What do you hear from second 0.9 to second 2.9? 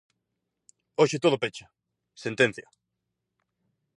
Hoxe todo pecha, sentencia.